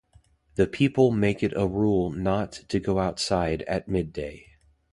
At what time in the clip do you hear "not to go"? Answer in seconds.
2.09-2.97